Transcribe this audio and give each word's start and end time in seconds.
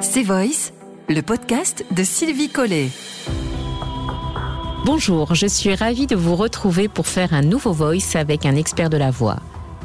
C'est 0.00 0.22
Voice, 0.22 0.72
le 1.08 1.22
podcast 1.22 1.84
de 1.90 2.04
Sylvie 2.04 2.48
Collet. 2.48 2.88
Bonjour, 4.84 5.34
je 5.34 5.48
suis 5.48 5.74
ravie 5.74 6.06
de 6.06 6.14
vous 6.14 6.36
retrouver 6.36 6.86
pour 6.86 7.08
faire 7.08 7.34
un 7.34 7.42
nouveau 7.42 7.72
Voice 7.72 8.14
avec 8.14 8.46
un 8.46 8.54
expert 8.54 8.90
de 8.90 8.96
la 8.96 9.10
voix. 9.10 9.40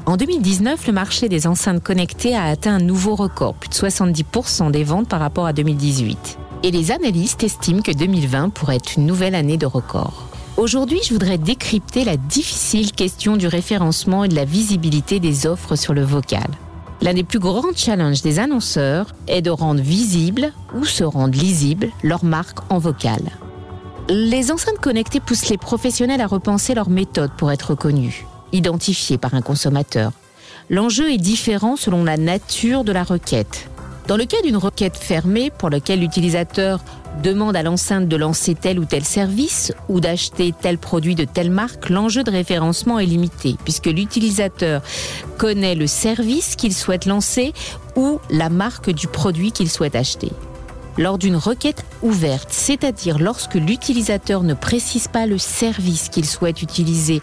En 0.05 0.15
2019, 0.15 0.85
le 0.85 0.93
marché 0.93 1.29
des 1.29 1.47
enceintes 1.47 1.81
connectées 1.81 2.35
a 2.35 2.43
atteint 2.43 2.75
un 2.75 2.79
nouveau 2.79 3.15
record, 3.15 3.55
plus 3.55 3.69
de 3.69 3.73
70% 3.73 4.69
des 4.69 4.83
ventes 4.83 5.09
par 5.09 5.19
rapport 5.19 5.47
à 5.47 5.53
2018. 5.53 6.37
Et 6.61 6.69
les 6.69 6.91
analystes 6.91 7.43
estiment 7.43 7.81
que 7.81 7.91
2020 7.91 8.49
pourrait 8.49 8.75
être 8.75 8.97
une 8.97 9.07
nouvelle 9.07 9.33
année 9.33 9.57
de 9.57 9.65
record. 9.65 10.27
Aujourd'hui, 10.57 10.99
je 11.03 11.11
voudrais 11.11 11.39
décrypter 11.39 12.03
la 12.03 12.17
difficile 12.17 12.91
question 12.91 13.35
du 13.35 13.47
référencement 13.47 14.25
et 14.25 14.29
de 14.29 14.35
la 14.35 14.45
visibilité 14.45 15.19
des 15.19 15.47
offres 15.47 15.75
sur 15.75 15.95
le 15.95 16.03
vocal. 16.03 16.51
L'un 17.03 17.13
des 17.13 17.25
plus 17.25 17.39
grands 17.39 17.75
challenges 17.75 18.21
des 18.21 18.39
annonceurs 18.39 19.07
est 19.27 19.41
de 19.41 19.49
rendre 19.49 19.81
visible 19.81 20.53
ou 20.73 20.85
se 20.85 21.03
rendre 21.03 21.37
lisible 21.37 21.89
leur 22.01 22.23
marque 22.23 22.59
en 22.71 22.77
vocal. 22.77 23.19
Les 24.07 24.53
enceintes 24.53 24.79
connectées 24.79 25.19
poussent 25.19 25.49
les 25.49 25.57
professionnels 25.57 26.21
à 26.21 26.27
repenser 26.27 26.73
leurs 26.73 26.89
méthodes 26.89 27.33
pour 27.37 27.51
être 27.51 27.71
reconnus, 27.71 28.23
identifiés 28.53 29.17
par 29.17 29.33
un 29.33 29.41
consommateur. 29.41 30.13
L'enjeu 30.69 31.11
est 31.11 31.17
différent 31.17 31.75
selon 31.75 32.05
la 32.05 32.15
nature 32.15 32.85
de 32.85 32.93
la 32.93 33.03
requête. 33.03 33.69
Dans 34.07 34.17
le 34.17 34.25
cas 34.25 34.41
d'une 34.41 34.57
requête 34.57 34.97
fermée 34.97 35.49
pour 35.49 35.69
laquelle 35.69 36.01
l'utilisateur 36.01 36.81
demande 37.23 37.55
à 37.55 37.63
l'enceinte 37.63 38.09
de 38.09 38.15
lancer 38.17 38.53
tel 38.53 38.77
ou 38.77 38.85
tel 38.85 39.05
service 39.05 39.71
ou 39.87 40.01
d'acheter 40.01 40.53
tel 40.59 40.77
produit 40.77 41.15
de 41.15 41.23
telle 41.23 41.51
marque, 41.51 41.89
l'enjeu 41.89 42.23
de 42.23 42.31
référencement 42.31 42.99
est 42.99 43.05
limité 43.05 43.55
puisque 43.63 43.85
l'utilisateur 43.85 44.81
connaît 45.37 45.75
le 45.75 45.87
service 45.87 46.57
qu'il 46.57 46.73
souhaite 46.73 47.05
lancer 47.05 47.53
ou 47.95 48.19
la 48.29 48.49
marque 48.49 48.89
du 48.89 49.07
produit 49.07 49.53
qu'il 49.53 49.69
souhaite 49.69 49.95
acheter. 49.95 50.31
Lors 50.97 51.17
d'une 51.17 51.37
requête 51.37 51.85
ouverte, 52.01 52.49
c'est-à-dire 52.51 53.19
lorsque 53.19 53.55
l'utilisateur 53.55 54.43
ne 54.43 54.53
précise 54.53 55.07
pas 55.07 55.25
le 55.25 55.37
service 55.37 56.09
qu'il 56.09 56.25
souhaite 56.25 56.61
utiliser 56.61 57.21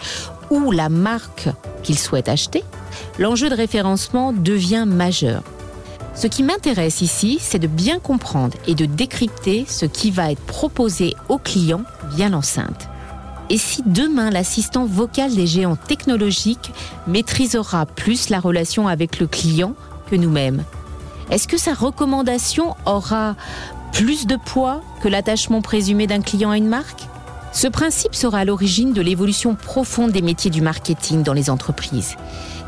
ou 0.50 0.72
la 0.72 0.88
marque 0.88 1.48
qu'il 1.82 1.98
souhaite 1.98 2.28
acheter, 2.28 2.64
l'enjeu 3.18 3.50
de 3.50 3.54
référencement 3.54 4.32
devient 4.32 4.86
majeur. 4.88 5.42
Ce 6.14 6.26
qui 6.26 6.42
m'intéresse 6.42 7.00
ici, 7.00 7.38
c'est 7.40 7.58
de 7.58 7.66
bien 7.66 7.98
comprendre 7.98 8.56
et 8.66 8.74
de 8.74 8.84
décrypter 8.84 9.64
ce 9.68 9.86
qui 9.86 10.10
va 10.10 10.32
être 10.32 10.42
proposé 10.42 11.14
au 11.28 11.38
client 11.38 11.82
via 12.14 12.28
l'enceinte. 12.28 12.88
Et 13.48 13.58
si 13.58 13.82
demain 13.84 14.30
l'assistant 14.30 14.84
vocal 14.84 15.34
des 15.34 15.46
géants 15.46 15.76
technologiques 15.76 16.72
maîtrisera 17.06 17.86
plus 17.86 18.28
la 18.28 18.38
relation 18.38 18.86
avec 18.86 19.18
le 19.18 19.26
client 19.26 19.74
que 20.10 20.16
nous-mêmes? 20.16 20.64
Est-ce 21.30 21.48
que 21.48 21.56
sa 21.56 21.74
recommandation 21.74 22.76
aura 22.86 23.36
plus 23.92 24.26
de 24.26 24.36
poids 24.36 24.82
que 25.02 25.08
l'attachement 25.08 25.62
présumé 25.62 26.06
d'un 26.06 26.20
client 26.20 26.50
à 26.50 26.56
une 26.56 26.68
marque? 26.68 27.06
Ce 27.52 27.66
principe 27.66 28.14
sera 28.14 28.38
à 28.40 28.44
l'origine 28.44 28.92
de 28.92 29.00
l'évolution 29.00 29.56
profonde 29.56 30.12
des 30.12 30.22
métiers 30.22 30.50
du 30.50 30.60
marketing 30.60 31.24
dans 31.24 31.32
les 31.32 31.50
entreprises, 31.50 32.16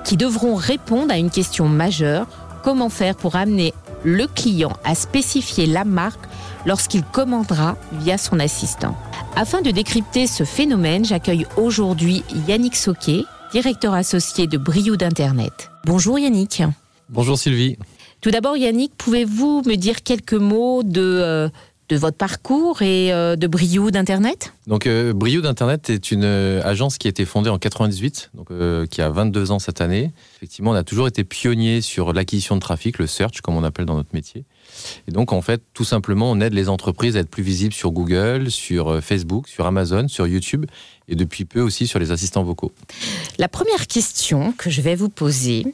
qui 0.04 0.16
devront 0.16 0.56
répondre 0.56 1.12
à 1.12 1.18
une 1.18 1.30
question 1.30 1.68
majeure 1.68 2.27
comment 2.62 2.88
faire 2.88 3.16
pour 3.16 3.36
amener 3.36 3.74
le 4.05 4.27
client 4.27 4.72
à 4.84 4.94
spécifier 4.94 5.66
la 5.66 5.84
marque 5.84 6.24
lorsqu'il 6.66 7.02
commandera 7.05 7.77
via 7.92 8.18
son 8.18 8.38
assistant. 8.41 8.96
Afin 9.36 9.62
de 9.62 9.70
décrypter 9.70 10.27
ce 10.27 10.44
phénomène, 10.44 11.05
j'accueille 11.05 11.46
aujourd'hui 11.56 12.22
Yannick 12.48 12.77
Soquet, 12.77 13.24
directeur 13.52 13.94
associé 13.94 14.46
de 14.46 14.58
Briou 14.58 14.96
d'Internet. 14.96 15.70
Bonjour 15.84 16.18
Yannick. 16.18 16.62
Bonjour 17.08 17.38
Sylvie. 17.38 17.77
Tout 18.20 18.30
d'abord 18.30 18.56
Yannick, 18.56 18.92
pouvez-vous 18.96 19.62
me 19.66 19.74
dire 19.74 20.02
quelques 20.02 20.34
mots 20.34 20.83
de, 20.83 21.00
euh, 21.00 21.48
de 21.92 21.98
votre 21.98 22.16
parcours 22.16 22.80
et 22.80 23.12
euh, 23.12 23.36
de 23.36 23.46
Briou 23.46 23.90
d'Internet? 23.90 24.54
Donc 24.66 24.86
euh, 24.86 25.12
Briou 25.12 25.42
d'Internet 25.42 25.90
est 25.90 26.10
une 26.10 26.24
euh, 26.24 26.62
agence 26.64 26.96
qui 26.96 27.06
a 27.06 27.10
été 27.10 27.27
fondée 27.27 27.50
en 27.50 27.58
98, 27.58 28.30
donc 28.34 28.48
qui 28.89 29.02
a 29.02 29.11
22 29.11 29.50
ans 29.50 29.58
cette 29.58 29.83
année. 29.83 30.11
Effectivement, 30.36 30.70
on 30.70 30.74
a 30.74 30.84
toujours 30.84 31.06
été 31.06 31.22
pionnier 31.22 31.83
sur 31.83 32.14
l'acquisition 32.14 32.55
de 32.55 32.61
trafic, 32.61 32.98
le 32.98 33.06
search 33.06 33.42
comme 33.42 33.56
on 33.56 33.64
appelle 33.64 33.84
dans 33.84 33.96
notre 33.96 34.14
métier. 34.14 34.44
Et 35.06 35.12
donc 35.12 35.33
en 35.33 35.42
fait, 35.42 35.61
tout 35.74 35.84
simplement, 35.84 36.30
on 36.30 36.40
aide 36.40 36.55
les 36.55 36.70
entreprises 36.70 37.17
à 37.18 37.20
être 37.20 37.28
plus 37.28 37.42
visibles 37.42 37.74
sur 37.74 37.90
Google, 37.90 38.50
sur 38.50 39.02
Facebook, 39.02 39.48
sur 39.48 39.67
Amazon, 39.67 40.08
sur 40.08 40.27
YouTube 40.27 40.64
et 41.08 41.14
depuis 41.14 41.44
peu 41.44 41.61
aussi 41.61 41.86
sur 41.86 41.98
les 41.98 42.11
assistants 42.11 42.42
vocaux. 42.42 42.72
La 43.38 43.48
première 43.48 43.86
question 43.86 44.52
que 44.56 44.70
je 44.70 44.80
vais 44.80 44.94
vous 44.94 45.11
poser, 45.11 45.67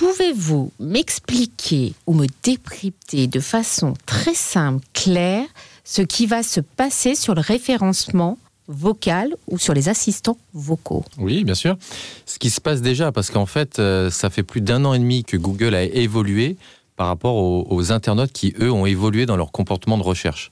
Pouvez-vous 0.00 0.72
m'expliquer 0.80 1.92
ou 2.06 2.14
me 2.14 2.26
décrypter 2.42 3.26
de 3.26 3.38
façon 3.38 3.92
très 4.06 4.32
simple, 4.32 4.82
claire, 4.94 5.44
ce 5.84 6.00
qui 6.00 6.24
va 6.24 6.42
se 6.42 6.60
passer 6.60 7.14
sur 7.14 7.34
le 7.34 7.42
référencement 7.42 8.38
vocal 8.66 9.36
ou 9.46 9.58
sur 9.58 9.74
les 9.74 9.90
assistants 9.90 10.38
vocaux? 10.54 11.04
Oui, 11.18 11.44
bien 11.44 11.54
sûr. 11.54 11.76
Ce 12.24 12.38
qui 12.38 12.48
se 12.48 12.62
passe 12.62 12.80
déjà, 12.80 13.12
parce 13.12 13.30
qu'en 13.30 13.44
fait, 13.44 13.78
euh, 13.78 14.08
ça 14.08 14.30
fait 14.30 14.42
plus 14.42 14.62
d'un 14.62 14.86
an 14.86 14.94
et 14.94 14.98
demi 14.98 15.22
que 15.22 15.36
Google 15.36 15.74
a 15.74 15.82
évolué 15.82 16.56
par 16.96 17.06
rapport 17.06 17.36
aux, 17.36 17.66
aux, 17.68 17.92
internautes 17.92 18.32
qui, 18.32 18.54
eux, 18.58 18.72
ont 18.72 18.86
évolué 18.86 19.26
dans 19.26 19.36
leur 19.36 19.52
comportement 19.52 19.98
de 19.98 20.02
recherche. 20.02 20.50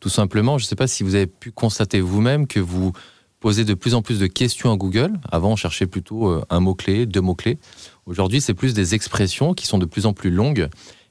Tout 0.00 0.08
simplement, 0.08 0.58
je 0.58 0.64
ne 0.64 0.68
sais 0.68 0.76
pas 0.76 0.88
si 0.88 1.04
vous 1.04 1.14
avez 1.14 1.28
pu 1.28 1.52
constater 1.52 2.00
vous-même 2.00 2.48
que 2.48 2.58
vous 2.58 2.92
posez 3.40 3.64
de 3.64 3.74
plus 3.74 3.94
en 3.94 4.02
plus 4.02 4.18
de 4.18 4.26
questions 4.26 4.72
à 4.72 4.76
Google. 4.76 5.12
Avant, 5.30 5.52
on 5.52 5.56
cherchait 5.56 5.86
plutôt 5.86 6.28
euh, 6.28 6.44
un 6.50 6.60
mot-clé, 6.60 7.06
deux 7.06 7.20
mots-clés. 7.20 7.58
Aujourd'hui, 8.06 8.40
c'est 8.40 8.54
plus 8.54 8.74
des 8.74 8.94
expressions 8.94 9.54
qui 9.54 9.66
sont 9.66 9.78
de 9.78 9.86
plus 9.86 10.06
en 10.06 10.12
plus 10.12 10.30
longues. 10.30 10.68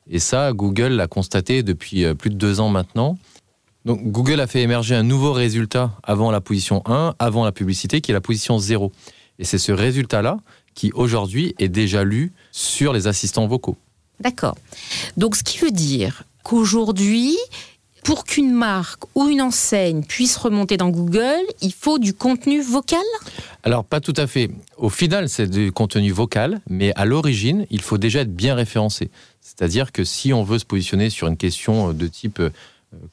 Et 0.10 0.20
ça, 0.20 0.54
Google 0.54 0.94
l'a 0.94 1.08
constaté 1.08 1.64
depuis 1.64 2.06
euh, 2.06 2.14
plus 2.14 2.30
de 2.30 2.36
deux 2.36 2.60
ans 2.60 2.70
maintenant. 2.70 3.18
Donc 3.86 4.02
Google 4.04 4.42
a 4.42 4.48
fait 4.48 4.62
émerger 4.62 4.96
un 4.96 5.04
nouveau 5.04 5.32
résultat 5.32 5.94
avant 6.04 6.30
la 6.32 6.42
position 6.42 6.82
1, 6.86 7.16
avant 7.20 7.46
la 7.46 7.54
publicité, 7.54 8.02
qui 8.02 8.12
est 8.12 8.14
la 8.14 8.22
position 8.22 8.58
0. 8.60 8.92
Et 9.40 9.46
c'est 9.46 9.58
ce 9.58 9.72
résultat-là 9.72 10.38
qui 10.74 10.92
aujourd'hui 10.94 11.56
est 11.58 11.70
déjà 11.70 12.04
lu 12.04 12.34
sur 12.52 12.92
les 12.92 13.08
assistants 13.08 13.48
vocaux. 13.48 13.78
D'accord. 14.20 14.58
Donc 15.16 15.36
ce 15.36 15.44
qui 15.44 15.60
veut 15.60 15.72
dire 15.72 16.24
qu'aujourd'hui, 16.44 17.38
pour 18.04 18.24
qu'une 18.24 18.52
marque 18.52 19.04
ou 19.16 19.28
une 19.28 19.42
enseigne 19.42 20.04
puisse 20.04 20.38
remonter 20.38 20.78
dans 20.78 20.90
Google, 20.90 21.42
il 21.62 21.74
faut 21.74 22.00
du 22.00 22.14
contenu 22.14 22.62
vocal? 22.62 23.00
Alors 23.64 23.84
pas 23.84 24.00
tout 24.00 24.14
à 24.16 24.28
fait. 24.28 24.50
Au 24.78 24.90
final, 24.90 25.30
c'est 25.30 25.50
du 25.50 25.72
contenu 25.72 26.12
vocal, 26.12 26.62
mais 26.70 26.94
à 26.96 27.06
l'origine, 27.06 27.66
il 27.70 27.82
faut 27.82 27.98
déjà 27.98 28.22
être 28.22 28.34
bien 28.34 28.56
référencé. 28.56 29.10
C'est-à-dire 29.42 29.92
que 29.92 30.04
si 30.04 30.34
on 30.34 30.44
veut 30.44 30.60
se 30.60 30.66
positionner 30.66 31.10
sur 31.10 31.28
une 31.28 31.38
question 31.38 31.94
de 31.94 32.08
type 32.08 32.40
euh, 32.40 32.50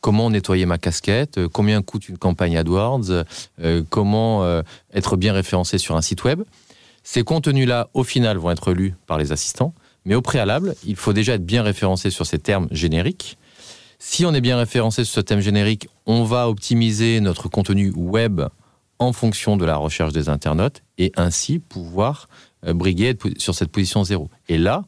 comment 0.01 0.31
nettoyer 0.31 0.67
ma 0.67 0.79
casquette, 0.79 1.39
euh, 1.39 1.49
combien 1.51 1.83
coûte 1.83 2.09
une 2.09 2.19
campagne 2.19 2.57
AdWords, 2.57 3.25
euh, 3.61 3.83
comment 3.89 4.63
être 4.93 5.17
bien 5.17 5.33
référencé 5.33 5.79
sur 5.79 5.97
un 5.97 6.03
site 6.03 6.25
web, 6.25 6.43
ces 7.03 7.23
contenus-là, 7.23 7.89
au 7.95 8.05
final, 8.05 8.39
vont 8.39 8.51
être 8.51 8.73
lus 8.73 8.95
par 9.07 9.19
les 9.19 9.33
assistants. 9.33 9.75
Mais 10.05 10.15
au 10.15 10.23
préalable, 10.23 10.75
il 10.87 10.97
faut 10.97 11.13
déjà 11.13 11.35
être 11.35 11.45
bien 11.47 11.63
référencé 11.63 12.11
sur 12.11 12.27
ces 12.27 12.39
termes 12.39 12.69
génériques 12.71 13.39
si 14.05 14.27
on 14.27 14.35
est 14.35 14.43
bien 14.43 14.59
référencé 14.59 15.03
sur 15.03 15.15
ce 15.15 15.21
thème 15.21 15.41
générique, 15.41 15.89
on 16.05 16.25
va 16.25 16.49
optimiser 16.49 17.21
notre 17.21 17.49
contenu 17.49 17.91
web 17.97 18.43
en 18.99 19.13
fonction 19.15 19.57
de 19.57 19.65
la 19.65 19.77
recherche 19.77 20.13
des 20.13 20.29
internautes 20.29 20.83
et 20.99 21.11
ainsi 21.17 21.59
pouvoir 21.59 22.29
euh, 22.67 22.75
briguer 22.75 23.17
sur 23.39 23.55
cette 23.55 23.71
position 23.71 24.05
zéro. 24.05 24.29
Et 24.49 24.59
là, 24.59 24.85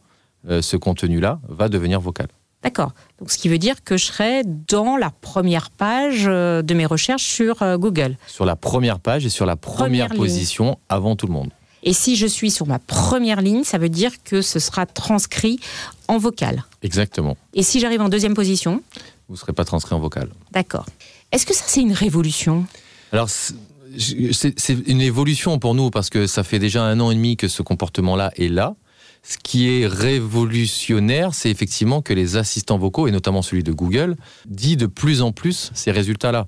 euh, 0.48 0.60
ce 0.60 0.76
contenu-là 0.76 1.40
va 1.48 1.70
devenir 1.70 1.98
vocal. 1.98 2.28
D'accord. 2.62 2.92
Donc, 3.18 3.30
ce 3.30 3.38
qui 3.38 3.48
veut 3.48 3.58
dire 3.58 3.82
que 3.82 3.96
je 3.96 4.04
serai 4.04 4.42
dans 4.44 4.96
la 4.98 5.10
première 5.10 5.70
page 5.70 6.26
euh, 6.26 6.60
de 6.60 6.74
mes 6.74 6.86
recherches 6.86 7.24
sur 7.24 7.78
Google. 7.78 8.18
Sur 8.26 8.44
la 8.44 8.54
première 8.54 9.00
page 9.00 9.24
et 9.24 9.30
sur 9.30 9.46
la 9.46 9.56
première, 9.56 10.08
première 10.08 10.14
position 10.14 10.78
avant 10.90 11.16
tout 11.16 11.26
le 11.26 11.32
monde. 11.32 11.50
Et 11.86 11.92
si 11.92 12.16
je 12.16 12.26
suis 12.26 12.50
sur 12.50 12.66
ma 12.66 12.80
première 12.80 13.40
ligne, 13.40 13.62
ça 13.62 13.78
veut 13.78 13.88
dire 13.88 14.10
que 14.24 14.42
ce 14.42 14.58
sera 14.58 14.86
transcrit 14.86 15.60
en 16.08 16.18
vocal. 16.18 16.64
Exactement. 16.82 17.36
Et 17.54 17.62
si 17.62 17.78
j'arrive 17.78 18.00
en 18.00 18.08
deuxième 18.08 18.34
position 18.34 18.82
Vous 19.28 19.34
ne 19.34 19.38
serez 19.38 19.52
pas 19.52 19.64
transcrit 19.64 19.94
en 19.94 20.00
vocal. 20.00 20.28
D'accord. 20.52 20.86
Est-ce 21.32 21.46
que 21.46 21.54
ça, 21.54 21.64
c'est 21.66 21.80
une 21.80 21.92
révolution? 21.92 22.64
Alors, 23.12 23.28
c'est 23.28 24.78
une 24.86 25.00
évolution 25.00 25.58
pour 25.58 25.74
nous 25.74 25.90
parce 25.90 26.10
que 26.10 26.26
ça 26.26 26.44
fait 26.44 26.58
déjà 26.58 26.84
un 26.84 27.00
an 27.00 27.10
et 27.10 27.14
demi 27.14 27.36
que 27.36 27.48
ce 27.48 27.62
comportement-là 27.62 28.32
est 28.36 28.48
là. 28.48 28.74
Ce 29.22 29.38
qui 29.42 29.68
est 29.68 29.86
révolutionnaire, 29.88 31.34
c'est 31.34 31.50
effectivement 31.50 32.00
que 32.00 32.12
les 32.12 32.36
assistants 32.36 32.78
vocaux, 32.78 33.08
et 33.08 33.10
notamment 33.10 33.42
celui 33.42 33.64
de 33.64 33.72
Google, 33.72 34.16
dit 34.46 34.76
de 34.76 34.86
plus 34.86 35.20
en 35.20 35.32
plus 35.32 35.72
ces 35.74 35.90
résultats-là 35.90 36.46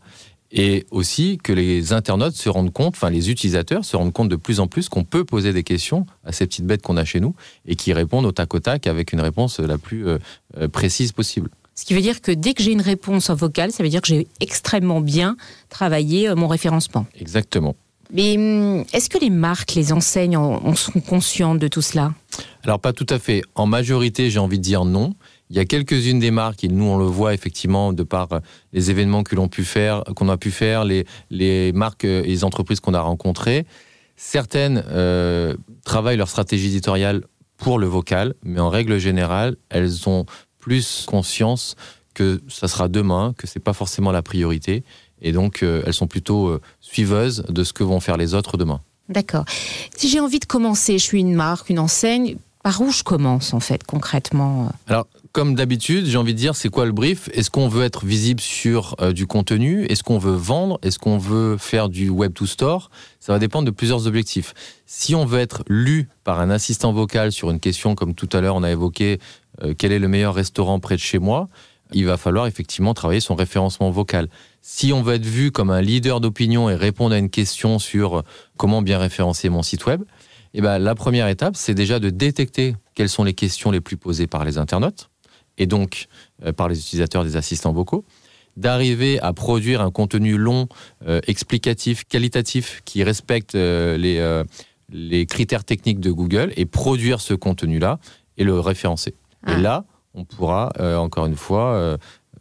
et 0.50 0.86
aussi 0.90 1.38
que 1.42 1.52
les 1.52 1.92
internautes 1.92 2.34
se 2.34 2.48
rendent 2.48 2.72
compte, 2.72 2.94
enfin 2.94 3.10
les 3.10 3.30
utilisateurs 3.30 3.84
se 3.84 3.96
rendent 3.96 4.12
compte 4.12 4.28
de 4.28 4.36
plus 4.36 4.60
en 4.60 4.66
plus 4.66 4.88
qu'on 4.88 5.04
peut 5.04 5.24
poser 5.24 5.52
des 5.52 5.62
questions 5.62 6.06
à 6.24 6.32
ces 6.32 6.46
petites 6.46 6.64
bêtes 6.64 6.82
qu'on 6.82 6.96
a 6.96 7.04
chez 7.04 7.20
nous 7.20 7.34
et 7.66 7.76
qui 7.76 7.92
répondent 7.92 8.24
au 8.24 8.32
tac 8.32 8.54
au 8.54 8.60
tac 8.60 8.86
avec 8.86 9.12
une 9.12 9.20
réponse 9.20 9.58
la 9.60 9.76
plus 9.76 10.06
euh, 10.06 10.18
euh, 10.56 10.68
précise 10.68 11.12
possible. 11.12 11.50
Ce 11.78 11.84
qui 11.84 11.94
veut 11.94 12.00
dire 12.00 12.20
que 12.20 12.32
dès 12.32 12.54
que 12.54 12.62
j'ai 12.64 12.72
une 12.72 12.80
réponse 12.80 13.30
en 13.30 13.36
vocal, 13.36 13.70
ça 13.70 13.84
veut 13.84 13.88
dire 13.88 14.00
que 14.00 14.08
j'ai 14.08 14.26
extrêmement 14.40 15.00
bien 15.00 15.36
travaillé 15.68 16.28
euh, 16.28 16.34
mon 16.34 16.48
référencement. 16.48 17.06
Exactement. 17.20 17.76
Mais 18.12 18.36
hum, 18.36 18.84
est-ce 18.92 19.08
que 19.08 19.16
les 19.16 19.30
marques, 19.30 19.74
les 19.74 19.92
enseignes 19.92 20.36
en 20.36 20.74
sont 20.74 20.98
conscientes 20.98 21.60
de 21.60 21.68
tout 21.68 21.80
cela? 21.80 22.12
Alors 22.64 22.80
pas 22.80 22.92
tout 22.92 23.06
à 23.08 23.20
fait. 23.20 23.42
En 23.54 23.66
majorité, 23.66 24.28
j'ai 24.28 24.40
envie 24.40 24.58
de 24.58 24.64
dire 24.64 24.84
non. 24.84 25.14
Il 25.50 25.56
y 25.56 25.60
a 25.60 25.64
quelques-unes 25.66 26.18
des 26.18 26.32
marques, 26.32 26.64
et 26.64 26.68
nous 26.68 26.82
on 26.82 26.98
le 26.98 27.04
voit 27.04 27.32
effectivement 27.32 27.92
de 27.92 28.02
par 28.02 28.28
les 28.72 28.90
événements 28.90 29.22
que 29.22 29.36
l'on 29.36 29.46
pu 29.46 29.62
faire, 29.62 30.02
qu'on 30.16 30.28
a 30.28 30.36
pu 30.36 30.50
faire, 30.50 30.84
les, 30.84 31.06
les 31.30 31.70
marques 31.72 32.04
et 32.04 32.22
les 32.22 32.42
entreprises 32.42 32.80
qu'on 32.80 32.94
a 32.94 33.00
rencontrées. 33.00 33.66
Certaines 34.16 34.82
euh, 34.88 35.56
travaillent 35.84 36.16
leur 36.16 36.28
stratégie 36.28 36.66
éditoriale 36.66 37.22
pour 37.56 37.78
le 37.78 37.86
vocal, 37.86 38.34
mais 38.42 38.60
en 38.60 38.68
règle 38.68 38.98
générale, 38.98 39.56
elles 39.68 40.08
ont 40.08 40.26
plus 40.58 41.04
conscience 41.06 41.76
que 42.14 42.40
ça 42.48 42.68
sera 42.68 42.88
demain, 42.88 43.34
que 43.36 43.46
c'est 43.46 43.60
pas 43.60 43.72
forcément 43.72 44.10
la 44.10 44.22
priorité, 44.22 44.82
et 45.22 45.32
donc 45.32 45.62
euh, 45.62 45.82
elles 45.86 45.94
sont 45.94 46.06
plutôt 46.06 46.48
euh, 46.48 46.60
suiveuses 46.80 47.44
de 47.48 47.64
ce 47.64 47.72
que 47.72 47.84
vont 47.84 48.00
faire 48.00 48.16
les 48.16 48.34
autres 48.34 48.56
demain. 48.56 48.80
D'accord. 49.08 49.44
Si 49.96 50.08
j'ai 50.08 50.20
envie 50.20 50.38
de 50.38 50.44
commencer, 50.44 50.98
je 50.98 51.04
suis 51.04 51.20
une 51.20 51.34
marque, 51.34 51.70
une 51.70 51.78
enseigne, 51.78 52.36
par 52.62 52.80
où 52.80 52.90
je 52.90 53.02
commence 53.02 53.54
en 53.54 53.60
fait 53.60 53.84
concrètement 53.84 54.70
Alors, 54.86 55.06
comme 55.32 55.54
d'habitude, 55.54 56.06
j'ai 56.06 56.16
envie 56.18 56.34
de 56.34 56.38
dire, 56.38 56.56
c'est 56.56 56.68
quoi 56.68 56.86
le 56.86 56.92
brief? 56.92 57.28
Est-ce 57.32 57.50
qu'on 57.50 57.68
veut 57.68 57.84
être 57.84 58.04
visible 58.04 58.40
sur 58.40 58.96
euh, 59.00 59.12
du 59.12 59.26
contenu? 59.26 59.84
Est-ce 59.86 60.02
qu'on 60.02 60.18
veut 60.18 60.34
vendre? 60.34 60.78
Est-ce 60.82 60.98
qu'on 60.98 61.18
veut 61.18 61.56
faire 61.58 61.88
du 61.88 62.08
web 62.08 62.32
to 62.32 62.46
store? 62.46 62.90
Ça 63.20 63.32
va 63.32 63.38
dépendre 63.38 63.66
de 63.66 63.70
plusieurs 63.70 64.06
objectifs. 64.06 64.54
Si 64.86 65.14
on 65.14 65.24
veut 65.24 65.40
être 65.40 65.62
lu 65.68 66.08
par 66.24 66.40
un 66.40 66.50
assistant 66.50 66.92
vocal 66.92 67.32
sur 67.32 67.50
une 67.50 67.60
question 67.60 67.94
comme 67.94 68.14
tout 68.14 68.28
à 68.32 68.40
l'heure 68.40 68.56
on 68.56 68.62
a 68.62 68.70
évoqué, 68.70 69.18
euh, 69.62 69.74
quel 69.76 69.92
est 69.92 69.98
le 69.98 70.08
meilleur 70.08 70.34
restaurant 70.34 70.80
près 70.80 70.96
de 70.96 71.00
chez 71.00 71.18
moi 71.18 71.48
il 71.92 72.04
va 72.04 72.16
falloir 72.16 72.46
effectivement 72.46 72.94
travailler 72.94 73.20
son 73.20 73.34
référencement 73.34 73.90
vocal. 73.90 74.28
Si 74.60 74.92
on 74.92 75.02
veut 75.02 75.14
être 75.14 75.24
vu 75.24 75.50
comme 75.50 75.70
un 75.70 75.80
leader 75.80 76.20
d'opinion 76.20 76.68
et 76.68 76.74
répondre 76.74 77.14
à 77.14 77.18
une 77.18 77.30
question 77.30 77.78
sur 77.78 78.24
comment 78.56 78.82
bien 78.82 78.98
référencer 78.98 79.48
mon 79.48 79.62
site 79.62 79.86
web, 79.86 80.02
eh 80.54 80.60
ben, 80.60 80.78
la 80.78 80.94
première 80.94 81.28
étape, 81.28 81.56
c'est 81.56 81.74
déjà 81.74 81.98
de 81.98 82.10
détecter 82.10 82.74
quelles 82.94 83.08
sont 83.08 83.24
les 83.24 83.34
questions 83.34 83.70
les 83.70 83.80
plus 83.80 83.96
posées 83.96 84.26
par 84.26 84.44
les 84.44 84.58
internautes 84.58 85.10
et 85.58 85.66
donc 85.66 86.06
euh, 86.44 86.52
par 86.52 86.68
les 86.68 86.78
utilisateurs 86.78 87.24
des 87.24 87.36
assistants 87.36 87.72
vocaux, 87.72 88.04
d'arriver 88.56 89.20
à 89.20 89.32
produire 89.32 89.82
un 89.82 89.90
contenu 89.90 90.36
long, 90.36 90.68
euh, 91.06 91.20
explicatif, 91.26 92.04
qualitatif, 92.04 92.80
qui 92.84 93.04
respecte 93.04 93.54
euh, 93.54 93.96
les, 93.96 94.42
les 94.90 95.26
critères 95.26 95.64
techniques 95.64 96.00
de 96.00 96.10
Google 96.10 96.52
et 96.56 96.66
produire 96.66 97.20
ce 97.20 97.34
contenu-là 97.34 97.98
et 98.36 98.44
le 98.44 98.58
référencer. 98.58 99.10
Et 99.46 99.52
ah. 99.52 99.58
là, 99.58 99.84
on 100.14 100.24
pourra, 100.24 100.72
encore 100.96 101.26
une 101.26 101.36
fois, 101.36 101.98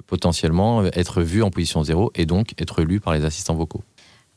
potentiellement 0.08 0.86
être 0.86 1.22
vu 1.22 1.44
en 1.44 1.52
position 1.52 1.84
zéro 1.84 2.12
et 2.16 2.26
donc 2.26 2.54
être 2.60 2.82
lu 2.82 3.00
par 3.00 3.14
les 3.14 3.26
assistants 3.26 3.54
vocaux. 3.54 3.84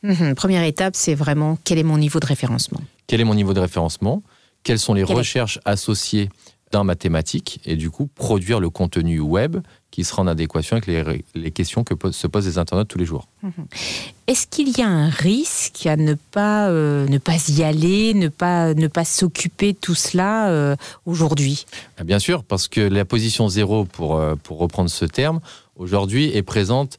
Mhm. 0.02 0.35
première 0.35 0.64
étape, 0.64 0.97
c'est 0.97 1.14
vraiment 1.14 1.58
quel 1.64 1.79
est 1.79 1.82
mon 1.82 1.99
niveau 1.99 2.20
de 2.20 2.26
référencement 2.26 2.81
Quel 3.06 3.20
est 3.20 3.25
mon 3.25 3.35
niveau 3.35 3.55
de 3.55 3.61
référencement? 3.61 4.23
Quelles 4.62 4.79
sont 4.79 4.94
les 4.94 5.05
recherches 5.05 5.58
associées 5.64 6.29
dans 6.70 6.85
ma 6.85 6.94
thématique 6.94 7.61
et 7.64 7.76
du 7.76 7.91
coup 7.91 8.06
produire 8.06 8.61
le 8.61 8.70
contenu 8.70 9.19
web 9.20 9.56
qui 9.91 10.05
sera 10.05 10.23
en 10.23 10.29
adéquation 10.29 10.76
avec 10.76 11.25
les, 11.35 11.50
questions 11.50 11.82
que 11.82 11.94
se 12.12 12.26
posent 12.29 12.47
les 12.47 12.58
internautes 12.58 12.87
tous 12.87 12.99
les 12.99 13.05
jours. 13.05 13.26
Mhm. 13.43 13.67
Est-ce 14.29 14.47
qu'il 14.47 14.79
y 14.79 14.82
a 14.82 14.88
un 14.88 15.08
risque 15.08 15.85
à 15.87 15.97
ne 15.97 16.14
pas, 16.14 16.69
euh, 16.69 17.08
ne 17.08 17.19
pas 17.19 17.37
y 17.49 17.64
aller, 17.64 18.14
ne 18.14 18.29
pas, 18.29 18.73
ne 18.75 18.87
pas 18.87 19.05
s'occuper 19.05 19.73
de 19.73 19.79
tout 19.79 19.97
cela 19.97 20.49
euh, 20.50 20.76
aujourd'hui? 21.06 21.67
Bien 22.05 22.20
sûr, 22.20 22.44
parce 22.44 22.69
que 22.69 22.81
la 22.81 23.05
position 23.05 23.49
zéro, 23.49 23.85
pour, 23.85 24.17
euh, 24.17 24.37
pour 24.37 24.58
reprendre 24.58 24.91
ce 24.91 25.05
terme, 25.05 25.41
aujourd'hui 25.75 26.31
est 26.37 26.43
présente 26.43 26.99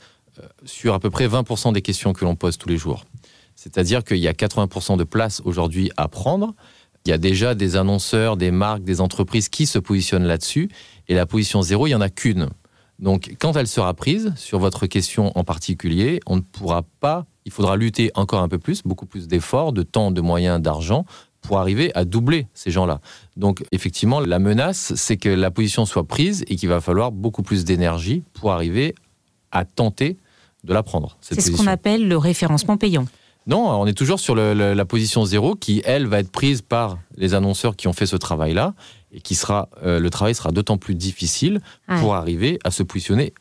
sur 0.66 0.94
à 0.94 1.00
peu 1.00 1.10
près 1.10 1.28
20% 1.28 1.74
des 1.74 1.82
questions 1.82 2.14
que 2.14 2.26
l'on 2.26 2.36
pose 2.36 2.58
tous 2.58 2.70
les 2.70 2.78
jours. 2.78 3.06
C'est-à-dire 3.56 4.04
qu'il 4.04 4.18
y 4.18 4.28
a 4.28 4.34
80% 4.34 4.98
de 4.98 5.04
place 5.04 5.42
aujourd'hui 5.46 5.92
à 5.98 6.08
prendre. 6.08 6.56
Il 7.06 7.10
y 7.10 7.14
a 7.14 7.18
déjà 7.18 7.56
des 7.56 7.76
annonceurs, 7.76 8.38
des 8.38 8.52
marques, 8.52 8.84
des 8.84 9.02
entreprises 9.02 9.50
qui 9.50 9.66
se 9.66 9.80
positionnent 9.80 10.26
là-dessus. 10.26 10.70
Et 11.08 11.16
la 11.16 11.26
position 11.26 11.62
zéro, 11.62 11.88
il 11.88 11.92
n'y 11.92 11.96
en 11.96 12.02
a 12.02 12.10
qu'une. 12.10 12.50
Donc, 13.00 13.36
quand 13.40 13.56
elle 13.56 13.68
sera 13.68 13.94
prise 13.96 14.34
sur 14.36 14.60
votre 14.60 14.86
question 14.86 15.32
en 15.36 15.44
particulier, 15.44 16.20
on 16.28 16.36
ne 16.36 16.42
pourra 16.42 16.84
pas, 17.00 17.26
il 17.46 17.52
faudra 17.52 17.76
lutter 17.76 18.12
encore 18.14 18.42
un 18.42 18.48
peu 18.48 18.60
plus, 18.60 18.84
beaucoup 18.84 19.08
plus 19.08 19.28
d'efforts, 19.28 19.74
de 19.74 19.82
temps, 19.82 20.12
de 20.12 20.22
moyens, 20.22 20.62
d'argent 20.62 21.06
pour 21.42 21.58
arriver 21.58 21.92
à 21.96 22.06
doubler 22.06 22.48
ces 22.54 22.70
gens-là. 22.70 23.02
Donc, 23.36 23.64
effectivement, 23.72 24.20
la 24.20 24.38
menace, 24.38 24.94
c'est 24.96 25.18
que 25.18 25.30
la 25.30 25.50
position 25.50 25.86
soit 25.86 26.08
prise 26.08 26.46
et 26.48 26.56
qu'il 26.56 26.70
va 26.70 26.82
falloir 26.82 27.12
beaucoup 27.12 27.42
plus 27.42 27.66
d'énergie 27.66 28.24
pour 28.34 28.52
arriver 28.52 28.94
à 29.52 29.66
tenter 29.66 30.18
de 30.64 30.74
la 30.74 30.84
prendre. 30.84 31.18
C'est 31.22 31.40
ce 31.40 31.52
qu'on 31.52 31.68
appelle 31.68 32.08
le 32.08 32.18
référencement 32.18 32.78
payant. 32.78 33.06
Non, 33.48 33.70
on 33.82 33.88
est 33.88 33.94
toujours 33.94 34.20
sur 34.20 34.36
la 34.36 34.86
position 34.86 35.26
zéro 35.26 35.56
qui, 35.56 35.82
elle, 35.86 36.06
va 36.06 36.20
être 36.20 36.32
prise 36.32 36.62
par 36.62 37.00
les 37.18 37.34
annonceurs 37.34 37.76
qui 37.76 37.88
ont 37.88 37.94
fait 37.94 38.06
ce 38.06 38.16
travail-là 38.16 38.76
et 39.12 39.20
qui 39.20 39.36
sera, 39.36 39.70
euh, 39.84 40.00
le 40.00 40.10
travail 40.10 40.36
sera 40.36 40.52
d'autant 40.52 40.78
plus 40.78 40.96
difficile 40.96 41.60
pour 42.00 42.16
arriver 42.16 42.60
à 42.64 42.72
se 42.72 42.84
positionner 42.84 43.34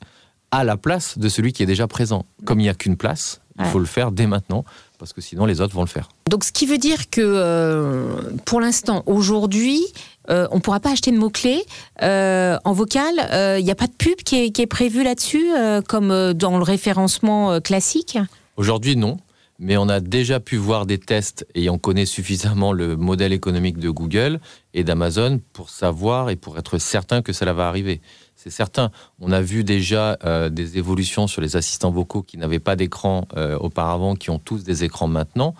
à 0.50 0.64
la 0.64 0.76
place 0.76 1.18
de 1.18 1.28
celui 1.28 1.52
qui 1.52 1.62
est 1.62 1.66
déjà 1.66 1.86
présent. 1.86 2.24
Comme 2.44 2.60
il 2.60 2.64
n'y 2.64 2.68
a 2.68 2.74
qu'une 2.74 2.96
place, 2.96 3.40
il 3.58 3.66
faut 3.66 3.78
le 3.78 3.86
faire 3.86 4.10
dès 4.10 4.26
maintenant 4.26 4.64
parce 4.98 5.12
que 5.12 5.20
sinon 5.20 5.46
les 5.46 5.60
autres 5.60 5.74
vont 5.74 5.82
le 5.82 5.88
faire. 5.88 6.08
Donc 6.28 6.44
ce 6.44 6.52
qui 6.52 6.66
veut 6.66 6.78
dire 6.78 7.10
que 7.10 7.20
euh, 7.22 8.20
pour 8.44 8.60
l'instant, 8.60 9.02
aujourd'hui, 9.06 9.82
euh, 10.30 10.46
on 10.50 10.56
ne 10.56 10.60
pourra 10.60 10.80
pas 10.80 10.92
acheter 10.92 11.10
de 11.10 11.18
mots-clés 11.18 11.64
en 12.00 12.72
vocal. 12.72 13.14
Il 13.58 13.64
n'y 13.64 13.70
a 13.70 13.74
pas 13.74 13.86
de 13.86 13.92
pub 13.92 14.16
qui 14.16 14.44
est, 14.44 14.50
qui 14.50 14.62
est 14.62 14.66
prévue 14.66 15.02
là-dessus, 15.02 15.50
comme 15.88 16.32
dans 16.34 16.56
le 16.56 16.64
référencement 16.64 17.60
classique? 17.60 18.18
Aujourd'hui, 18.56 18.96
non 18.96 19.18
mais 19.62 19.76
on 19.76 19.90
a 19.90 20.00
déjà 20.00 20.40
pu 20.40 20.56
voir 20.56 20.86
des 20.86 20.96
tests 20.96 21.46
et 21.54 21.68
on 21.68 21.78
connaît 21.78 22.06
suffisamment 22.06 22.72
le 22.72 22.96
modèle 22.96 23.34
économique 23.34 23.78
de 23.78 23.90
Google 23.90 24.40
et 24.72 24.84
d'Amazon 24.84 25.38
pour 25.52 25.68
savoir 25.68 26.30
et 26.30 26.36
pour 26.36 26.58
être 26.58 26.78
certain 26.78 27.20
que 27.20 27.34
cela 27.34 27.52
va 27.52 27.68
arriver. 27.68 28.00
C'est 28.36 28.50
certain. 28.50 28.90
On 29.20 29.32
a 29.32 29.42
vu 29.42 29.62
déjà 29.62 30.16
euh, 30.24 30.48
des 30.48 30.78
évolutions 30.78 31.26
sur 31.26 31.42
les 31.42 31.56
assistants 31.56 31.90
vocaux 31.90 32.22
qui 32.22 32.38
n'avaient 32.38 32.58
pas 32.58 32.74
d'écran 32.74 33.28
euh, 33.36 33.58
auparavant, 33.58 34.16
qui 34.16 34.30
ont 34.30 34.38
tous 34.38 34.64
des 34.64 34.82
écrans 34.82 35.08
maintenant. 35.08 35.54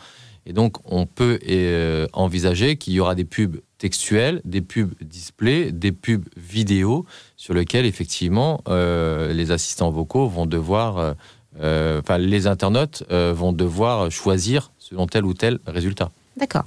Et 0.46 0.55
donc, 0.55 0.78
on 0.87 1.05
peut 1.05 1.38
euh, 1.46 2.06
envisager 2.14 2.76
qu'il 2.76 2.94
y 2.94 3.00
aura 3.00 3.14
des 3.14 3.26
pubs 3.26 3.61
textuels, 3.81 4.41
des 4.44 4.61
pubs 4.61 4.94
display, 5.00 5.73
des 5.73 5.91
pubs 5.91 6.29
vidéo, 6.37 7.06
sur 7.37 7.55
lesquels 7.55 7.87
effectivement 7.87 8.62
les 8.69 9.50
assistants 9.50 9.91
vocaux 9.91 10.29
vont 10.29 10.47
devoir 10.47 11.17
euh, 11.59 12.00
enfin, 12.00 12.19
les 12.19 12.47
internautes 12.47 13.03
euh, 13.11 13.32
vont 13.35 13.53
devoir 13.53 14.11
choisir 14.11 14.71
selon 14.79 15.06
tel 15.06 15.25
ou 15.25 15.35
tel 15.35 15.59
résultat. 15.67 16.11
D'accord. 16.37 16.65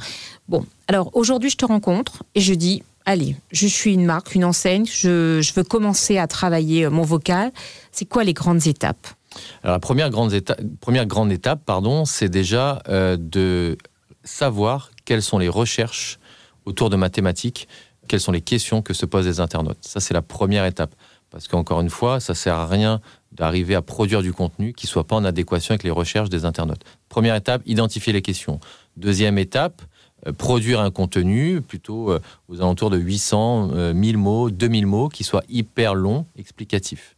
Bon, 0.50 0.66
alors 0.88 1.10
aujourd'hui, 1.14 1.50
je 1.50 1.58
te 1.58 1.66
rencontre 1.66 2.24
et 2.36 2.42
je 2.42 2.54
dis 2.54 2.84
allez, 3.06 3.36
je 3.52 3.68
suis 3.68 3.94
une 3.94 4.06
marque, 4.06 4.36
une 4.36 4.46
enseigne, 4.46 4.86
je, 4.86 5.54
veux 5.54 5.64
commencer 5.64 6.18
à 6.18 6.28
travailler 6.28 6.86
euh, 6.86 6.90
mon 6.90 7.04
vocal. 7.04 7.52
C'est 7.92 8.06
quoi 8.06 8.24
les 8.24 8.34
grandes 8.34 8.68
étapes? 8.68 9.08
Alors, 9.64 9.76
la 9.76 9.80
première 9.80 10.10
grande 10.10 10.34
étape, 10.34 10.62
première 10.80 11.06
grande 11.06 11.32
étape 11.32 11.62
pardon, 11.66 12.06
c'est 12.06 12.30
déjà 12.30 12.84
de 12.88 13.78
savoir 14.24 14.92
quelles 15.06 15.24
sont 15.24 15.40
les 15.40 15.50
recherches 15.50 16.20
autour 16.66 16.90
de 16.90 16.96
mathématiques, 16.96 17.68
quelles 18.08 18.20
sont 18.20 18.32
les 18.32 18.42
questions 18.42 18.82
que 18.82 18.94
se 18.94 19.06
posent 19.06 19.26
les 19.26 19.40
internautes. 19.40 19.78
Ça, 19.82 20.00
c'est 20.00 20.14
la 20.14 20.22
première 20.22 20.66
étape. 20.66 20.94
Parce 21.30 21.48
qu'encore 21.48 21.82
une 21.82 21.90
fois, 21.90 22.20
ça 22.20 22.36
sert 22.36 22.56
à 22.56 22.68
rien 22.68 23.02
d'arriver 23.32 23.74
à 23.74 23.82
produire 23.82 24.22
du 24.22 24.34
contenu 24.34 24.74
qui 24.74 24.86
soit 24.86 25.06
pas 25.06 25.16
en 25.16 25.26
adéquation 25.26 25.72
avec 25.72 25.84
les 25.84 25.90
recherches 25.90 26.30
des 26.30 26.46
internautes. 26.46 26.84
Première 27.10 27.36
étape, 27.36 27.64
identifier 27.66 28.14
les 28.14 28.22
questions. 28.22 28.60
Deuxième 28.98 29.40
étape, 29.40 29.82
euh, 30.28 30.32
produire 30.32 30.80
un 30.80 30.92
contenu 30.92 31.62
plutôt 31.62 32.12
euh, 32.12 32.20
aux 32.50 32.58
alentours 32.58 32.92
de 32.92 32.98
800, 32.98 33.94
1000 33.94 34.16
euh, 34.16 34.20
mots, 34.20 34.52
2000 34.52 34.86
mots, 34.86 35.10
qui 35.10 35.24
soit 35.24 35.44
hyper 35.50 35.96
long, 35.96 36.28
explicatif. 36.38 37.16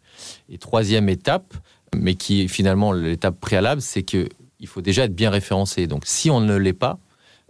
Et 0.48 0.58
troisième 0.58 1.10
étape, 1.10 1.54
mais 1.94 2.16
qui 2.16 2.44
est 2.44 2.48
finalement 2.48 2.94
l'étape 2.94 3.38
préalable, 3.40 3.82
c'est 3.82 4.04
qu'il 4.04 4.30
faut 4.66 4.82
déjà 4.82 5.04
être 5.04 5.16
bien 5.16 5.30
référencé. 5.30 5.88
Donc 5.88 6.04
si 6.06 6.30
on 6.30 6.40
ne 6.40 6.56
l'est 6.56 6.72
pas, 6.72 7.00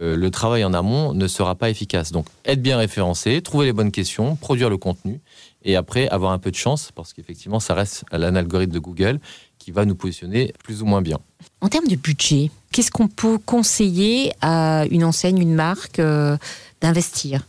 le 0.00 0.28
travail 0.30 0.64
en 0.64 0.74
amont 0.74 1.14
ne 1.14 1.26
sera 1.26 1.54
pas 1.54 1.70
efficace. 1.70 2.12
Donc 2.12 2.26
être 2.44 2.60
bien 2.60 2.76
référencé, 2.76 3.40
trouver 3.42 3.66
les 3.66 3.72
bonnes 3.72 3.92
questions, 3.92 4.36
produire 4.36 4.70
le 4.70 4.76
contenu 4.76 5.20
et 5.64 5.76
après 5.76 6.08
avoir 6.08 6.32
un 6.32 6.38
peu 6.38 6.50
de 6.50 6.56
chance 6.56 6.90
parce 6.94 7.12
qu'effectivement 7.12 7.60
ça 7.60 7.74
reste 7.74 8.04
l'algorithme 8.12 8.72
de 8.72 8.78
Google 8.78 9.20
qui 9.58 9.72
va 9.72 9.84
nous 9.84 9.96
positionner 9.96 10.54
plus 10.62 10.82
ou 10.82 10.86
moins 10.86 11.02
bien. 11.02 11.18
En 11.60 11.68
termes 11.68 11.88
de 11.88 11.96
budget, 11.96 12.50
qu'est-ce 12.72 12.90
qu'on 12.90 13.08
peut 13.08 13.38
conseiller 13.38 14.32
à 14.40 14.84
une 14.90 15.04
enseigne, 15.04 15.38
une 15.40 15.54
marque 15.54 15.98
euh, 15.98 16.36
d'investir? 16.80 17.42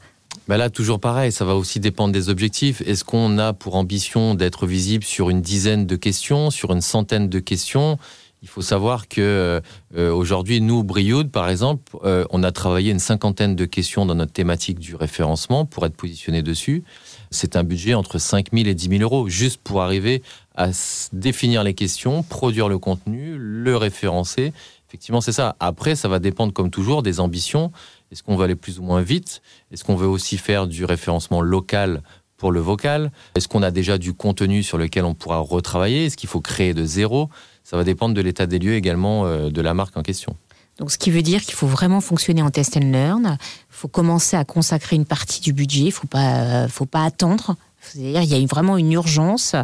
Ben 0.48 0.56
là, 0.56 0.70
toujours 0.70 1.00
pareil, 1.00 1.34
ça 1.34 1.44
va 1.44 1.56
aussi 1.56 1.82
dépendre 1.82 2.14
des 2.14 2.30
objectifs. 2.30 2.82
Est-ce 2.82 3.04
qu'on 3.04 3.38
a 3.38 3.52
pour 3.52 3.76
ambition 3.76 4.34
d'être 4.34 4.66
visible 4.66 5.04
sur 5.04 5.30
une 5.30 5.42
dizaine 5.42 5.86
de 5.86 5.96
questions, 5.98 6.52
sur 6.52 6.72
une 6.72 6.82
centaine 6.82 7.28
de 7.28 7.40
questions? 7.40 8.00
Il 8.42 8.48
faut 8.48 8.62
savoir 8.62 9.08
que 9.08 9.62
euh, 9.96 10.12
aujourd'hui, 10.12 10.62
nous, 10.62 10.84
Brioude, 10.84 11.32
par 11.32 11.50
exemple, 11.50 11.98
euh, 12.04 12.26
on 12.30 12.44
a 12.44 12.52
travaillé 12.52 12.92
une 12.92 13.00
cinquantaine 13.00 13.56
de 13.56 13.66
questions 13.66 14.06
dans 14.06 14.16
notre 14.16 14.32
thématique 14.32 14.80
du 14.80 14.96
référencement 14.96 15.66
pour 15.66 15.86
être 15.86 15.96
positionné 15.96 16.42
dessus 16.44 16.84
c'est 17.32 17.56
un 17.56 17.64
budget 17.64 17.94
entre 17.94 18.18
5 18.18 18.48
000 18.54 18.68
et 18.68 18.74
10 18.74 18.90
000 19.00 19.02
euros, 19.02 19.28
juste 19.30 19.62
pour 19.62 19.82
arriver 19.82 20.24
à 20.56 20.70
définir 21.14 21.64
les 21.64 21.74
questions, 21.74 22.24
produire 22.24 22.70
le 22.70 22.80
contenu, 22.80 23.36
le 23.38 23.76
référencer. 23.76 24.54
Effectivement, 24.88 25.22
c'est 25.22 25.34
ça. 25.34 25.56
Après, 25.60 25.96
ça 25.96 26.08
va 26.08 26.20
dépendre, 26.20 26.54
comme 26.54 26.70
toujours, 26.70 27.04
des 27.04 27.20
ambitions. 27.20 27.72
Est-ce 28.12 28.24
qu'on 28.24 28.38
veut 28.38 28.46
aller 28.46 28.56
plus 28.56 28.80
ou 28.80 28.84
moins 28.84 29.02
vite? 29.02 29.42
Est-ce 29.72 29.84
qu'on 29.84 29.96
veut 29.96 30.08
aussi 30.08 30.38
faire 30.38 30.68
du 30.68 30.86
référencement 30.86 31.42
local 31.42 32.02
pour 32.38 32.52
le 32.52 32.60
vocal 32.60 33.12
Est-ce 33.36 33.48
qu'on 33.48 33.64
a 33.64 33.72
déjà 33.72 33.98
du 33.98 34.14
contenu 34.14 34.64
sur 34.64 34.78
lequel 34.78 35.06
on 35.06 35.14
pourra 35.14 35.40
retravailler? 35.40 36.06
Est-ce 36.06 36.18
qu'il 36.18 36.30
faut 36.30 36.42
créer 36.42 36.74
de 36.74 36.86
zéro? 36.86 37.30
Ça 37.64 37.76
va 37.76 37.84
dépendre 37.84 38.14
de 38.14 38.22
l'état 38.22 38.46
des 38.46 38.60
lieux 38.60 38.76
également 38.76 39.26
euh, 39.26 39.50
de 39.50 39.62
la 39.62 39.74
marque 39.74 39.98
en 39.98 40.04
question. 40.04 40.36
Donc, 40.78 40.92
ce 40.92 40.98
qui 40.98 41.10
veut 41.10 41.24
dire 41.24 41.42
qu'il 41.42 41.56
faut 41.56 41.68
vraiment 41.68 42.02
fonctionner 42.02 42.44
en 42.44 42.52
test 42.52 42.78
and 42.78 42.92
learn. 42.92 43.38
Il 43.42 43.76
faut 43.76 43.88
commencer 43.88 44.38
à 44.38 44.46
consacrer 44.46 44.96
une 44.96 45.06
partie 45.06 45.42
du 45.42 45.52
budget. 45.52 45.82
Il 45.82 45.86
ne 45.88 45.92
faut 45.92 46.08
pas, 46.08 46.68
faut 46.68 46.86
pas 46.86 47.04
attendre. 47.04 47.56
C'est-à-dire, 47.82 48.22
il 48.22 48.30
y 48.30 48.44
a 48.44 48.46
vraiment 48.46 48.78
une 48.78 48.92
urgence. 48.92 49.56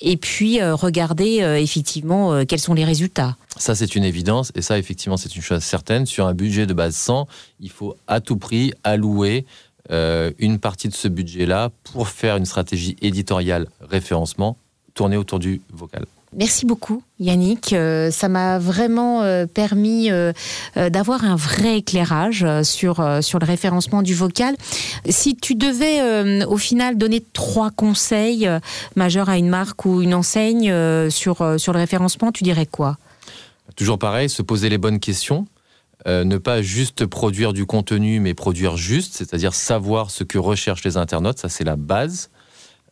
Et 0.00 0.16
puis, 0.16 0.60
euh, 0.60 0.76
regarder 0.76 1.42
euh, 1.42 1.58
effectivement 1.58 2.44
quels 2.44 2.60
sont 2.60 2.74
les 2.74 2.84
résultats. 2.84 3.36
Ça, 3.56 3.74
c'est 3.74 3.96
une 3.96 4.04
évidence. 4.04 4.52
Et 4.54 4.62
ça, 4.62 4.78
effectivement, 4.78 5.16
c'est 5.16 5.34
une 5.34 5.42
chose 5.42 5.60
certaine. 5.62 6.06
Sur 6.06 6.26
un 6.26 6.34
budget 6.34 6.66
de 6.66 6.74
base 6.74 6.94
100, 6.94 7.26
il 7.58 7.70
faut 7.70 7.96
à 8.06 8.20
tout 8.20 8.36
prix 8.36 8.72
allouer 8.84 9.44
euh, 9.90 10.30
une 10.38 10.58
partie 10.58 10.88
de 10.88 10.94
ce 10.94 11.08
budget-là 11.08 11.70
pour 11.92 12.08
faire 12.08 12.36
une 12.36 12.46
stratégie 12.46 12.96
éditoriale 13.02 13.68
référencement 13.80 14.56
tournée 14.94 15.16
autour 15.16 15.38
du 15.38 15.60
vocal. 15.72 16.06
Merci 16.36 16.66
beaucoup 16.66 17.02
Yannick. 17.20 17.72
Euh, 17.72 18.10
ça 18.10 18.28
m'a 18.28 18.58
vraiment 18.58 19.22
euh, 19.22 19.46
permis 19.46 20.08
d'avoir 20.74 21.24
un 21.24 21.36
vrai 21.36 21.78
éclairage 21.78 22.46
sur, 22.62 23.22
sur 23.22 23.38
le 23.38 23.46
référencement 23.46 24.02
du 24.02 24.14
vocal. 24.14 24.56
Si 25.08 25.36
tu 25.36 25.54
devais 25.54 26.44
au 26.44 26.56
final 26.56 26.96
donner 26.96 27.22
trois 27.32 27.70
conseils 27.70 28.48
majeurs 28.96 29.28
à 29.28 29.36
une 29.36 29.48
marque 29.48 29.84
ou 29.84 30.02
une 30.02 30.14
enseigne 30.14 30.72
sur, 31.10 31.60
sur 31.60 31.72
le 31.72 31.78
référencement, 31.78 32.32
tu 32.32 32.42
dirais 32.42 32.66
quoi? 32.66 32.96
Toujours 33.76 33.98
pareil, 33.98 34.28
se 34.28 34.42
poser 34.42 34.68
les 34.68 34.78
bonnes 34.78 35.00
questions. 35.00 35.46
Euh, 36.06 36.24
ne 36.24 36.36
pas 36.36 36.60
juste 36.60 37.06
produire 37.06 37.54
du 37.54 37.64
contenu, 37.64 38.20
mais 38.20 38.34
produire 38.34 38.76
juste, 38.76 39.14
c'est-à-dire 39.14 39.54
savoir 39.54 40.10
ce 40.10 40.22
que 40.22 40.36
recherchent 40.36 40.84
les 40.84 40.98
internautes, 40.98 41.38
ça 41.38 41.48
c'est 41.48 41.64
la 41.64 41.76
base. 41.76 42.30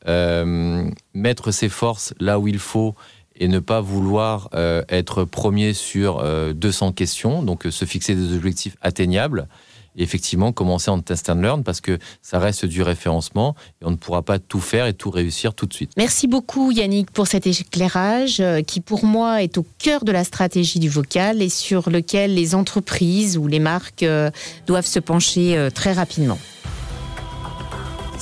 Euh, 0.08 0.90
mettre 1.14 1.52
ses 1.52 1.68
forces 1.68 2.14
là 2.18 2.38
où 2.38 2.48
il 2.48 2.58
faut 2.58 2.94
et 3.36 3.48
ne 3.48 3.60
pas 3.60 3.80
vouloir 3.80 4.48
euh, 4.54 4.82
être 4.88 5.24
premier 5.24 5.74
sur 5.74 6.24
200 6.54 6.92
questions, 6.92 7.42
donc 7.42 7.66
se 7.70 7.84
fixer 7.84 8.14
des 8.14 8.34
objectifs 8.34 8.76
atteignables 8.80 9.46
et 9.96 10.02
effectivement 10.02 10.52
commencer 10.52 10.90
en 10.90 11.00
test 11.00 11.30
and 11.30 11.40
learn 11.40 11.62
parce 11.62 11.80
que 11.80 11.98
ça 12.22 12.38
reste 12.38 12.64
du 12.66 12.82
référencement 12.82 13.54
et 13.80 13.84
on 13.84 13.90
ne 13.90 13.96
pourra 13.96 14.22
pas 14.22 14.38
tout 14.38 14.60
faire 14.60 14.86
et 14.86 14.94
tout 14.94 15.10
réussir 15.10 15.54
tout 15.54 15.66
de 15.66 15.74
suite. 15.74 15.92
Merci 15.96 16.26
beaucoup 16.26 16.70
Yannick 16.70 17.10
pour 17.10 17.26
cet 17.26 17.46
éclairage 17.46 18.40
euh, 18.40 18.62
qui 18.62 18.80
pour 18.80 19.04
moi 19.04 19.42
est 19.42 19.58
au 19.58 19.66
cœur 19.78 20.04
de 20.04 20.12
la 20.12 20.24
stratégie 20.24 20.78
du 20.78 20.88
vocal 20.88 21.42
et 21.42 21.48
sur 21.48 21.90
lequel 21.90 22.34
les 22.34 22.54
entreprises 22.54 23.36
ou 23.36 23.46
les 23.46 23.60
marques 23.60 24.02
euh, 24.02 24.30
doivent 24.66 24.86
se 24.86 24.98
pencher 24.98 25.56
euh, 25.56 25.70
très 25.70 25.92
rapidement. 25.92 26.38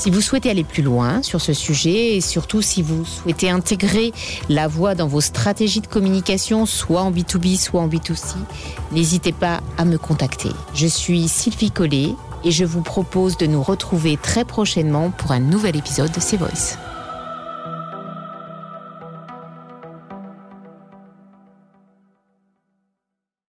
Si 0.01 0.11
vous 0.11 0.23
souhaitez 0.23 0.49
aller 0.49 0.65
plus 0.65 0.83
loin 0.83 1.23
sur 1.23 1.43
ce 1.43 1.53
sujet 1.53 2.17
et 2.17 2.23
surtout 2.23 2.63
si 2.63 2.81
vous 2.81 3.05
souhaitez 3.05 3.51
intégrer 3.51 4.15
la 4.49 4.67
voix 4.67 4.95
dans 4.95 5.07
vos 5.07 5.21
stratégies 5.21 5.83
de 5.83 5.87
communication, 5.87 6.65
soit 6.65 7.03
en 7.03 7.13
B2B, 7.13 7.59
soit 7.59 7.83
en 7.83 7.87
B2C, 7.87 8.37
n'hésitez 8.93 9.33
pas 9.33 9.61
à 9.77 9.85
me 9.85 9.99
contacter. 9.99 10.53
Je 10.73 10.87
suis 10.87 11.29
Sylvie 11.29 11.71
Collet 11.71 12.15
et 12.45 12.51
je 12.51 12.65
vous 12.65 12.81
propose 12.81 13.37
de 13.37 13.45
nous 13.45 13.63
retrouver 13.63 14.17
très 14.17 14.47
prochainement 14.47 15.11
pour 15.11 15.33
un 15.33 15.41
nouvel 15.41 15.77
épisode 15.77 16.11
de 16.11 16.21
C 16.21 16.39
Voice. 16.39 16.79